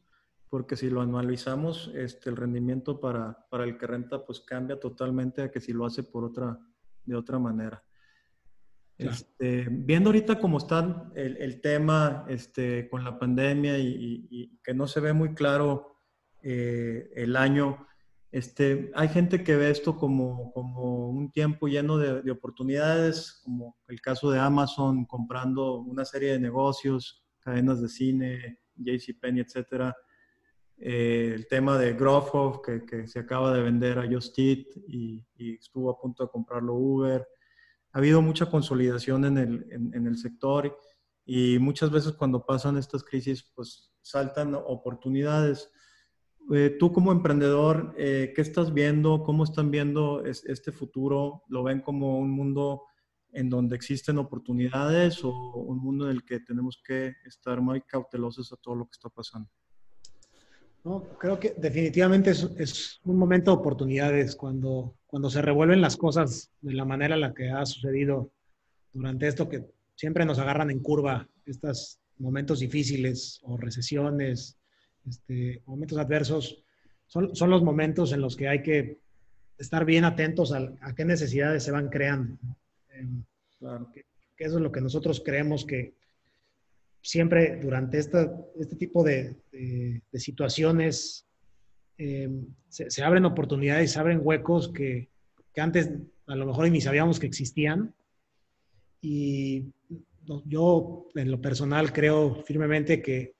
porque 0.49 0.75
si 0.75 0.89
lo 0.89 1.01
analizamos, 1.01 1.91
este, 1.93 2.29
el 2.29 2.35
rendimiento 2.35 2.99
para, 2.99 3.45
para, 3.49 3.65
el 3.65 3.77
que 3.77 3.85
renta 3.85 4.25
pues 4.25 4.41
cambia 4.41 4.79
totalmente 4.79 5.43
a 5.43 5.51
que 5.51 5.59
si 5.59 5.73
lo 5.73 5.85
hace 5.85 6.03
por 6.03 6.23
otra, 6.23 6.59
de 7.05 7.15
otra 7.15 7.39
manera. 7.39 7.83
Este, 8.97 9.65
viendo 9.69 10.09
ahorita 10.09 10.39
cómo 10.39 10.57
está 10.57 11.09
el, 11.15 11.37
el, 11.37 11.61
tema 11.61 12.25
este, 12.27 12.89
con 12.89 13.05
la 13.05 13.17
pandemia 13.17 13.77
y, 13.77 14.27
y, 14.29 14.59
que 14.61 14.73
no 14.73 14.87
se 14.87 14.99
ve 14.99 15.13
muy 15.13 15.33
claro 15.33 15.95
eh, 16.43 17.09
el 17.15 17.37
año, 17.37 17.87
este, 18.29 18.91
hay 18.93 19.07
gente 19.07 19.41
que 19.41 19.55
ve 19.55 19.69
esto 19.69 19.95
como, 19.95 20.51
como 20.51 21.09
un 21.11 21.31
tiempo 21.31 21.67
lleno 21.67 21.97
de, 21.97 22.21
de, 22.21 22.31
oportunidades, 22.31 23.39
como 23.43 23.77
el 23.87 24.01
caso 24.01 24.31
de 24.31 24.39
Amazon 24.39 25.05
comprando 25.05 25.77
una 25.79 26.03
serie 26.03 26.33
de 26.33 26.39
negocios, 26.39 27.23
cadenas 27.39 27.81
de 27.81 27.87
cine, 27.87 28.59
JCPenney, 28.75 29.41
etcétera 29.41 29.95
eh, 30.81 31.33
el 31.35 31.47
tema 31.47 31.77
de 31.77 31.93
Grofhoff, 31.93 32.61
que, 32.65 32.85
que, 32.85 33.05
se 33.05 33.19
acaba 33.19 33.53
de 33.53 33.61
vender 33.61 33.99
a 33.99 34.07
Just 34.09 34.39
Eat 34.39 34.65
y, 34.87 35.25
estuvo 35.37 35.89
a 35.89 35.99
punto 35.99 36.23
de 36.23 36.29
comprarlo 36.29 36.73
Uber. 36.73 37.27
Ha 37.91 37.97
habido 37.97 38.21
mucha 38.21 38.49
consolidación 38.49 39.25
en 39.25 39.37
el, 39.37 39.67
en, 39.71 40.07
el 40.07 40.17
sector 40.17 40.77
y 41.25 41.59
muchas 41.59 41.91
veces 41.91 42.13
cuando 42.13 42.45
pasan 42.45 42.77
estas 42.77 43.03
crisis, 43.03 43.43
pues 43.55 43.91
saltan 44.01 44.55
oportunidades. 44.55 45.69
Eh, 46.53 46.77
tú 46.79 46.93
como 46.93 47.11
emprendedor, 47.11 47.93
eh, 47.97 48.31
¿qué 48.33 48.41
estás 48.41 48.73
viendo? 48.73 49.23
¿Cómo 49.23 49.43
están 49.43 49.71
viendo 49.71 50.23
este 50.23 50.71
futuro? 50.71 51.43
¿Lo 51.49 51.63
ven 51.63 51.81
como 51.81 52.19
un 52.19 52.31
mundo 52.31 52.83
en 53.31 53.49
donde 53.49 53.75
existen 53.75 54.17
oportunidades 54.17 55.23
o 55.23 55.31
un 55.55 55.79
mundo 55.79 56.05
en 56.05 56.11
el 56.11 56.23
que 56.23 56.39
tenemos 56.39 56.81
que 56.85 57.15
estar 57.25 57.59
muy 57.59 57.81
cautelosos 57.81 58.51
a 58.53 58.57
todo 58.57 58.75
lo 58.75 58.85
que 58.85 58.93
está 58.93 59.09
pasando? 59.09 59.49
No, 60.83 61.03
creo 61.19 61.39
que 61.39 61.53
definitivamente 61.57 62.31
es, 62.31 62.99
un 63.03 63.17
momento 63.17 63.51
de 63.51 63.57
oportunidades 63.57 64.35
cuando, 64.35 64.95
cuando 65.05 65.29
se 65.29 65.41
revuelven 65.41 65.81
las 65.81 65.97
cosas 65.97 66.51
de 66.61 66.73
la 66.73 66.85
manera 66.85 67.15
en 67.15 67.21
la 67.21 67.33
que 67.33 67.49
ha 67.49 67.65
sucedido 67.65 68.31
durante 68.93 69.27
esto, 69.27 69.49
que 69.49 69.65
siempre 69.95 70.25
nos 70.25 70.39
agarran 70.39 70.71
en 70.71 70.79
curva, 70.79 71.27
estos 71.45 71.99
momentos 72.17 72.59
difíciles 72.59 73.39
o 73.43 73.57
recesiones, 73.57 74.57
este, 75.07 75.61
momentos 75.65 75.97
adversos, 75.97 76.63
son, 77.07 77.35
son, 77.35 77.49
los 77.49 77.63
momentos 77.63 78.13
en 78.13 78.21
los 78.21 78.35
que 78.35 78.47
hay 78.47 78.61
que 78.61 78.99
estar 79.57 79.83
bien 79.83 80.05
atentos 80.05 80.53
a, 80.53 80.95
qué 80.95 81.05
necesidades 81.05 81.63
se 81.63 81.71
van 81.71 81.89
creando. 81.89 82.37
Em, 82.91 83.23
claro. 83.57 83.91
que 83.93 84.05
eso 84.37 84.57
es 84.57 84.61
lo 84.61 84.71
que 84.71 84.81
nosotros 84.81 85.21
creemos 85.25 85.65
que, 85.65 85.95
siempre 87.01 87.59
durante 87.61 87.97
esta, 87.97 88.31
este 88.59 88.75
tipo 88.75 89.03
de, 89.03 89.35
situaciones 90.13 91.25
em, 91.97 92.45
se, 92.67 93.03
abren 93.03 93.25
oportunidades, 93.25 93.91
se 93.91 93.99
abren 93.99 94.21
huecos 94.21 94.69
que, 94.69 95.09
antes 95.57 95.91
a 96.27 96.35
lo 96.35 96.45
mejor 96.45 96.69
ni 96.69 96.79
sabíamos 96.79 97.19
que 97.19 97.27
existían. 97.27 97.93
Y 99.01 99.65
yo 100.45 101.07
en 101.15 101.31
lo 101.31 101.41
personal 101.41 101.91
creo 101.91 102.35
firmemente 102.43 103.01
que, 103.01 103.35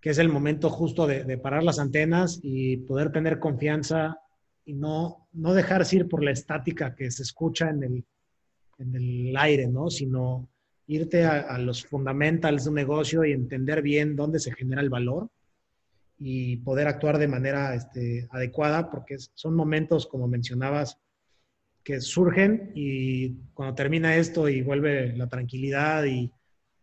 es 0.00 0.16
el 0.16 0.30
momento 0.30 0.70
justo 0.70 1.06
de, 1.06 1.36
parar 1.36 1.62
las 1.62 1.78
antenas 1.78 2.40
y 2.42 2.78
poder 2.78 3.12
tener 3.12 3.38
confianza 3.38 4.16
y 4.64 4.72
no, 4.72 5.28
no 5.34 5.52
dejarse 5.52 5.96
ir 5.96 6.08
por 6.08 6.24
la 6.24 6.30
estática 6.30 6.94
que 6.94 7.10
se 7.10 7.22
escucha 7.24 7.68
en 7.68 7.82
el, 7.82 8.04
en 8.78 8.94
el 8.94 9.36
aire, 9.36 9.66
¿no? 9.66 9.90
Sino 9.90 10.48
irte 10.88 11.24
a, 11.24 11.58
los 11.58 11.84
fundamentals 11.84 12.64
de 12.64 12.70
un 12.70 12.76
negocio 12.76 13.24
y 13.24 13.32
entender 13.32 13.82
bien 13.82 14.16
dónde 14.16 14.40
se 14.40 14.54
genera 14.54 14.80
el 14.80 14.88
valor 14.88 15.28
y 16.18 16.56
poder 16.56 16.88
actuar 16.88 17.18
de 17.18 17.28
manera 17.28 17.74
este, 17.74 18.26
adecuada, 18.30 18.90
porque 18.90 19.18
son 19.34 19.54
momentos, 19.54 20.06
como 20.06 20.26
mencionabas, 20.26 20.98
que 21.84 22.00
surgen 22.00 22.72
y 22.74 23.34
cuando 23.54 23.74
termina 23.74 24.16
esto 24.16 24.48
y 24.48 24.62
vuelve 24.62 25.14
la 25.16 25.28
tranquilidad 25.28 26.04
y 26.04 26.32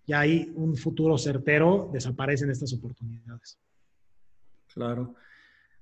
ya 0.05 0.19
hay 0.19 0.51
un 0.55 0.77
futuro 0.77 1.17
certero, 1.17 1.89
desaparecen 1.91 2.51
estas 2.51 2.73
oportunidades. 2.73 3.57
Claro. 4.71 5.15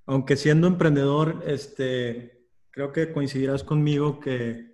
Aunque 0.06 0.38
siendo 0.38 0.68
emprendedor, 0.68 1.44
este, 1.46 2.48
creo 2.72 2.94
que 2.94 3.12
coincidirás 3.12 3.64
conmigo 3.64 4.20
que 4.22 4.73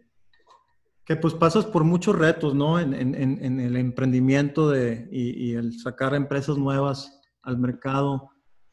que 1.09 1.15
pues 1.15 1.33
pasas 1.33 1.65
por 1.65 1.83
muchos 1.83 2.15
retos, 2.15 2.53
¿no? 2.53 2.79
En, 2.79 2.93
el 2.93 3.75
emprendimiento 3.77 4.69
de, 4.69 5.09
y, 5.11 5.55
el 5.55 5.73
sacar 5.79 6.13
empresas 6.13 6.55
nuevas 6.55 7.19
al 7.41 7.57
mercado. 7.57 8.29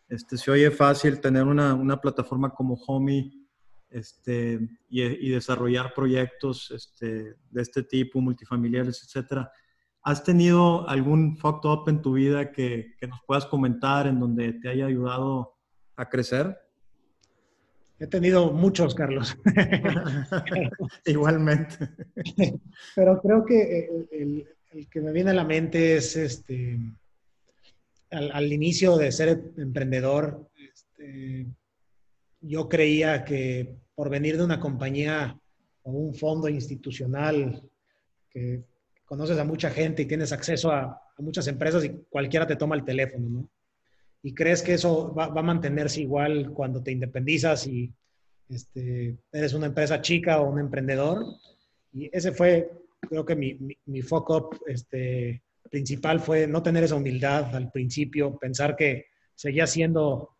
Este, 0.06 0.36
se 0.36 0.50
oye 0.50 0.70
fácil 0.70 1.18
tener 1.18 1.44
una, 1.44 1.98
plataforma 1.98 2.50
como 2.50 2.74
Homey 2.74 3.32
este, 3.88 4.60
y, 4.90 5.30
desarrollar 5.30 5.94
proyectos 5.94 6.70
este, 6.72 7.36
de 7.48 7.62
este 7.62 7.82
tipo, 7.84 8.20
multifamiliares, 8.20 9.02
etcétera. 9.02 9.50
¿Has 10.02 10.22
tenido 10.22 10.86
algún 10.90 11.38
fuck 11.38 11.64
up 11.64 11.88
en 11.88 12.02
tu 12.02 12.12
vida 12.12 12.52
que, 12.52 12.96
que 13.00 13.06
nos 13.06 13.20
puedas 13.26 13.46
comentar 13.46 14.06
en 14.06 14.20
donde 14.20 14.52
te 14.52 14.68
haya 14.68 14.84
ayudado 14.84 15.54
a 15.96 16.06
crecer? 16.10 16.54
He 17.98 18.06
tenido 18.06 18.52
muchos, 18.52 18.94
Carlos. 18.94 19.36
Igualmente. 21.06 21.76
Pero 22.94 23.20
creo 23.22 23.44
que 23.44 23.88
el, 24.12 24.46
que 24.90 25.00
me 25.00 25.12
viene 25.12 25.30
a 25.30 25.34
la 25.34 25.44
mente 25.44 25.96
es 25.96 26.14
este, 26.16 26.78
al, 28.10 28.52
inicio 28.52 28.98
de 28.98 29.10
ser 29.12 29.52
emprendedor, 29.56 30.50
este, 30.72 31.46
yo 32.42 32.68
creía 32.68 33.24
que 33.24 33.76
por 33.94 34.10
venir 34.10 34.36
de 34.36 34.44
una 34.44 34.60
compañía 34.60 35.38
o 35.82 35.90
un 35.90 36.14
fondo 36.14 36.50
institucional 36.50 37.62
que 38.28 38.62
conoces 39.06 39.38
a 39.38 39.44
mucha 39.44 39.70
gente 39.70 40.02
y 40.02 40.06
tienes 40.06 40.32
acceso 40.32 40.70
a, 40.70 40.82
a 41.16 41.22
muchas 41.22 41.46
empresas 41.46 41.82
y 41.84 42.04
cualquiera 42.10 42.46
te 42.46 42.56
toma 42.56 42.76
el 42.76 42.84
teléfono, 42.84 43.28
¿no? 43.30 43.50
Y 44.26 44.34
crees 44.34 44.60
que 44.60 44.74
eso 44.74 45.14
va, 45.14 45.26
a 45.26 45.42
mantenerse 45.42 46.00
igual 46.00 46.50
cuando 46.52 46.82
te 46.82 46.90
independizas 46.90 47.68
y 47.68 47.94
este, 48.48 49.18
eres 49.30 49.54
una 49.54 49.66
empresa 49.66 50.00
chica 50.02 50.40
o 50.40 50.50
un 50.50 50.58
emprendedor. 50.58 51.24
Y 51.92 52.10
ese 52.12 52.32
fue, 52.32 52.68
creo 53.02 53.24
que 53.24 53.36
mi, 53.36 53.56
mi, 53.84 54.02
foco 54.02 54.50
este, 54.66 55.44
principal 55.70 56.18
fue 56.18 56.48
no 56.48 56.60
tener 56.60 56.82
esa 56.82 56.96
humildad 56.96 57.54
al 57.54 57.70
principio, 57.70 58.36
pensar 58.36 58.74
que 58.74 59.04
seguía 59.36 59.64
siendo 59.68 60.36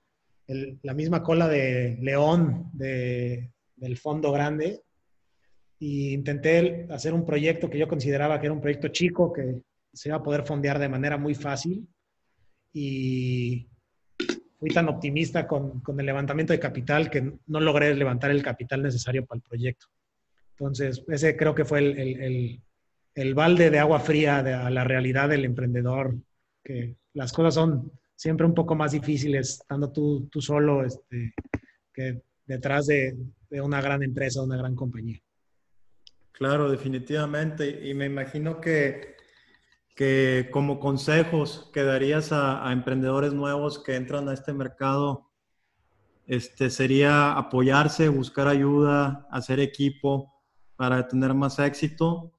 la 0.49 0.93
misma 0.93 1.23
cola 1.23 1.47
de 1.47 1.97
león 2.01 2.73
de, 2.73 3.53
del 3.77 3.97
fondo 3.99 4.33
grande. 4.33 4.83
Y 5.79 6.13
intenté 6.13 6.89
hacer 6.91 7.15
un 7.15 7.25
proyecto 7.25 7.71
que 7.71 7.79
yo 7.79 7.87
consideraba 7.87 8.41
que 8.41 8.47
era 8.47 8.53
un 8.53 8.61
proyecto 8.61 8.89
chico, 8.89 9.33
que 9.33 9.61
se 9.93 10.09
iba 10.09 10.17
a 10.17 10.25
poder 10.25 10.45
fondear 10.45 10.81
de 10.81 10.89
manera 10.89 11.17
muy 11.19 11.37
fácil. 11.37 11.87
Y 12.73 13.69
fui 14.67 14.75
tan 14.75 14.89
optimista 14.89 15.47
con, 15.47 15.79
con, 15.79 16.01
el 16.01 16.07
levantamiento 16.07 16.53
de 16.53 16.59
capital 16.59 17.09
que 17.09 17.35
no 17.47 17.61
logré 17.61 17.95
levantar 17.95 18.33
el 18.33 18.43
capital 18.43 18.83
necesario 18.83 19.25
para 19.25 19.37
el 19.37 19.43
proyecto. 19.43 19.87
Entonces, 20.59 21.05
ese 21.07 21.37
creo 21.37 21.55
que 21.55 21.65
fue 21.65 21.79
el, 21.79 21.97
el, 21.97 22.61
el 23.15 23.35
balde 23.35 23.71
de 23.71 23.79
agua 23.79 24.01
fría 24.01 24.43
de, 24.43 24.55
a 24.55 24.69
la 24.71 24.83
realidad 24.83 25.29
del 25.29 25.45
emprendedor, 25.45 26.17
que 26.65 26.97
las 27.15 27.33
cosas 27.33 27.55
son 27.55 27.93
siempre 28.17 28.45
un 28.45 28.55
poco 28.55 28.75
más 28.75 28.91
difíciles 28.91 29.51
estando 29.61 29.93
tú, 29.93 30.29
tú 30.33 30.41
solo 30.41 30.85
este, 30.85 31.33
que 31.95 32.23
detrás 32.45 32.87
de, 32.87 33.17
de 33.49 33.61
una 33.61 33.81
gran 33.81 34.03
empresa, 34.03 34.43
una 34.43 34.57
gran 34.57 34.75
compañía. 34.75 35.21
Claro, 36.33 36.69
definitivamente. 36.69 37.89
Y 37.89 37.95
me 37.95 38.07
imagino 38.07 38.61
que, 38.61 39.16
que 39.97 40.51
como 40.53 40.79
consejos 40.79 41.71
que 41.73 41.83
darías 41.83 42.31
a, 42.31 42.71
emprendedores 42.71 43.33
nuevos 43.33 43.79
que 43.83 43.97
entran 43.97 44.29
a 44.29 44.35
este 44.35 44.53
mercado, 44.53 45.31
este, 46.27 46.69
sería 46.69 47.33
apoyarse, 47.33 48.09
buscar 48.09 48.47
ayuda, 48.47 49.27
hacer 49.31 49.59
equipo 49.59 50.35
para 50.77 51.09
tener 51.09 51.33
más 51.33 51.59
éxito. 51.59 52.33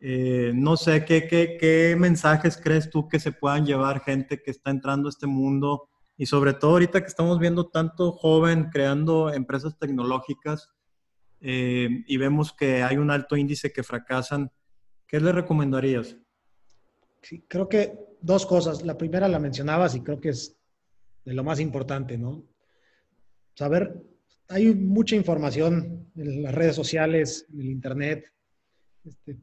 Eh, 0.00 0.52
no 0.54 0.76
sé, 0.76 1.06
¿qué, 1.06 1.26
¿qué, 1.26 1.56
qué, 1.58 1.96
mensajes 1.98 2.60
crees 2.62 2.90
tú 2.90 3.08
que 3.08 3.18
se 3.18 3.32
puedan 3.32 3.64
llevar 3.64 4.00
gente 4.00 4.42
que 4.42 4.50
está 4.50 4.70
entrando 4.70 5.08
a 5.08 5.10
este 5.10 5.26
mundo? 5.26 5.88
Y 6.18 6.26
sobre 6.26 6.52
todo 6.52 6.72
ahorita 6.72 7.00
que 7.00 7.06
estamos 7.06 7.38
viendo 7.38 7.68
tanto 7.68 8.12
joven 8.12 8.68
creando 8.70 9.32
empresas 9.32 9.78
tecnológicas 9.78 10.74
eh, 11.40 12.04
y 12.06 12.16
vemos 12.18 12.52
que 12.52 12.82
hay 12.82 12.98
un 12.98 13.10
alto 13.10 13.34
índice 13.36 13.72
que 13.72 13.82
fracasan, 13.82 14.52
¿qué 15.06 15.20
le 15.20 15.32
recomendarías? 15.32 16.18
Sí, 17.22 17.44
creo 17.48 17.68
que 17.68 17.98
dos 18.20 18.46
cosas. 18.46 18.82
La 18.82 18.96
primera 18.96 19.28
la 19.28 19.38
mencionabas 19.38 19.94
y 19.94 20.02
creo 20.02 20.20
que 20.20 20.30
es 20.30 20.56
de 21.24 21.34
lo 21.34 21.44
más 21.44 21.60
importante, 21.60 22.16
¿no? 22.16 22.44
Saber, 23.54 23.94
hay 24.48 24.74
mucha 24.74 25.16
información 25.16 26.10
en 26.16 26.42
las 26.42 26.54
redes 26.54 26.76
sociales, 26.76 27.46
en 27.52 27.60
el 27.60 27.66
Internet, 27.66 28.32
este, 29.04 29.36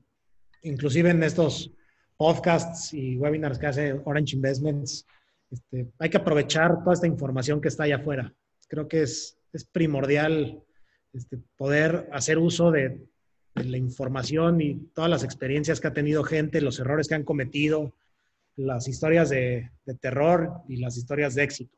inclusive 0.63 1.09
en 1.09 1.23
estos 1.23 1.71
podcasts 2.17 2.93
y 2.93 3.17
webinars 3.17 3.59
que 3.59 3.67
hace 3.67 3.93
Orange 4.05 4.35
Investments. 4.35 5.05
Este, 5.51 5.91
hay 5.99 6.09
que 6.09 6.17
aprovechar 6.17 6.79
toda 6.79 6.93
esta 6.93 7.07
información 7.07 7.61
que 7.61 7.67
está 7.67 7.83
allá 7.83 7.97
afuera. 7.97 8.33
Creo 8.67 8.87
que 8.87 9.03
es, 9.03 9.37
es 9.53 9.65
primordial 9.65 10.63
este, 11.13 11.37
poder 11.55 12.09
hacer 12.11 12.37
uso 12.39 12.71
de, 12.71 13.05
la 13.55 13.77
información 13.77 14.59
y 14.59 14.75
todas 14.93 15.09
las 15.09 15.23
experiencias 15.23 15.79
que 15.79 15.87
ha 15.87 15.93
tenido 15.93 16.23
gente, 16.23 16.61
los 16.61 16.79
errores 16.79 17.07
que 17.07 17.15
han 17.15 17.23
cometido, 17.23 17.93
las 18.57 18.87
historias 18.87 19.29
de, 19.29 19.71
terror 19.99 20.61
y 20.67 20.77
las 20.77 20.97
historias 20.97 21.35
de 21.35 21.43
éxito. 21.43 21.77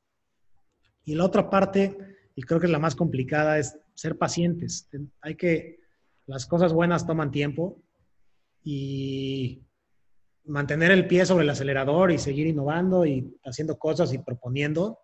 Y 1.06 1.16
la 1.16 1.26
otra 1.26 1.50
parte, 1.50 1.98
y 2.36 2.42
creo 2.44 2.60
que 2.60 2.66
es 2.66 2.72
la 2.72 2.80
más 2.80 2.96
complicada, 2.96 3.60
es 3.60 3.78
ser 3.94 4.18
pacientes. 4.18 4.90
Hay 5.22 5.36
que, 5.36 5.80
las 6.26 6.46
cosas 6.46 6.74
buenas 6.74 7.06
toman 7.06 7.32
tiempo 7.32 7.82
y 8.64 9.62
mantener 10.46 10.92
el 10.92 11.08
pie 11.08 11.26
sobre 11.26 11.44
el 11.44 11.50
acelerador 11.50 12.12
y 12.12 12.18
seguir 12.18 12.48
innovando 12.48 13.06
y 13.06 13.38
haciendo 13.46 13.78
cosas 13.78 14.14
y 14.14 14.18
proponiendo, 14.18 15.00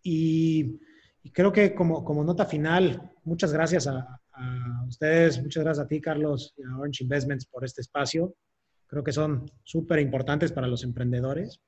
Y, 0.00 0.78
y 1.24 1.32
creo 1.32 1.52
que 1.52 1.74
como, 1.74 2.04
como, 2.04 2.22
nota 2.22 2.46
final, 2.46 3.10
muchas 3.24 3.52
gracias 3.52 3.88
a, 3.88 4.20
a 4.30 4.84
ustedes, 4.86 5.42
muchas 5.42 5.64
gracias 5.64 5.84
a 5.84 5.88
ti, 5.88 6.00
Carlos, 6.00 6.54
y 6.56 6.62
a 6.62 6.78
Orange 6.78 7.02
Investments 7.02 7.46
por 7.46 7.64
este 7.64 7.80
espacio. 7.80 8.36
Creo 8.86 9.02
que 9.02 9.12
son 9.12 9.50
súper 9.64 9.98
importantes 9.98 10.52
para 10.52 10.68
los 10.68 10.84
emprendedores 10.84 11.60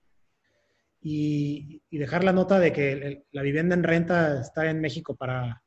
y, 1.00 1.82
y, 1.88 1.98
dejar 1.98 2.24
la 2.24 2.32
nota 2.32 2.58
de 2.58 2.72
que 2.72 3.24
la 3.32 3.42
vivienda 3.42 3.74
en 3.74 3.82
renta 3.82 4.40
está 4.40 4.68
en 4.68 4.80
México 4.80 5.14
para, 5.14 5.62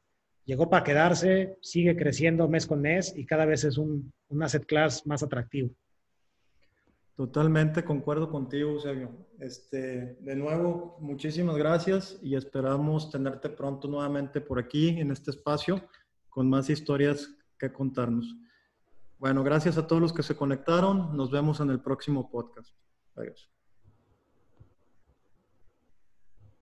llegó 0.45 0.69
para 0.69 0.83
quedarse, 0.83 1.57
sigue 1.61 1.95
creciendo 1.95 2.47
mes 2.47 2.67
con 2.67 2.81
mes 2.81 3.13
y 3.15 3.25
cada 3.25 3.45
vez 3.45 3.63
es 3.63 3.77
un, 3.77 4.13
un 4.29 4.43
asset 4.43 4.65
class 4.65 5.05
más 5.07 5.23
atractivo. 5.23 5.69
Totalmente 7.15 7.83
concuerdo 7.83 8.29
contigo, 8.29 8.71
Eusebio. 8.71 9.11
Este, 9.39 10.17
de 10.19 10.35
nuevo, 10.35 10.97
muchísimas 10.99 11.55
gracias 11.57 12.17
y 12.23 12.35
esperamos 12.35 13.11
tenerte 13.11 13.49
pronto 13.49 13.87
nuevamente 13.87 14.41
por 14.41 14.57
aquí 14.57 14.89
en 14.99 15.11
este 15.11 15.29
espacio 15.29 15.87
con 16.29 16.49
más 16.49 16.71
historias 16.71 17.29
que 17.59 17.71
contarnos. 17.71 18.35
Bueno, 19.19 19.43
gracias 19.43 19.77
a 19.77 19.85
todos 19.85 20.01
los 20.01 20.11
que 20.11 20.23
se 20.23 20.35
conectaron. 20.35 21.15
Nos 21.15 21.29
vemos 21.29 21.59
en 21.59 21.69
el 21.69 21.81
próximo 21.81 22.29
podcast. 22.31 22.75
Adiós. 23.15 23.52